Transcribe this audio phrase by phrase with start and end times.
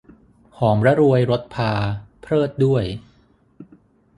[0.57, 1.71] หอมระรวยรสพา
[2.21, 2.83] เพริศด้วย